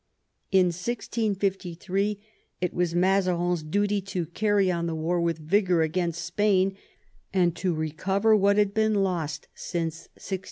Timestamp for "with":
5.21-5.37